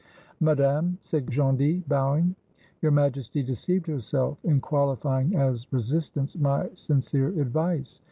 [0.39, 2.35] "Madame," said Gondy, bowing,
[2.81, 7.99] "Your Majesty deceived herself in qualifying as resistance my sincere advice.